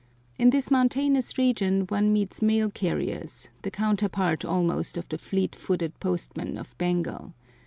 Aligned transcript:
In 0.39 0.49
this 0.49 0.71
mountainous 0.71 1.37
region 1.37 1.81
one 1.81 2.11
meets 2.11 2.41
mail 2.41 2.71
carriers, 2.71 3.49
the 3.61 3.69
counterpart 3.69 4.43
almost 4.43 4.97
of 4.97 5.07
the 5.09 5.19
fleet 5.19 5.53
footed 5.53 5.93
postmen 5.99 6.57
of 6.57 6.75
Bengal. 6.79 7.35